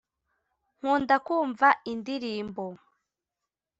[0.79, 2.65] Nkunda kumva indirimbo